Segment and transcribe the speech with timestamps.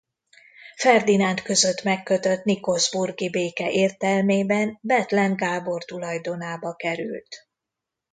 [0.77, 7.47] Ferdinánd között megkötött nikolsburgi béke értelmében Bethlen Gábor tulajdonába került.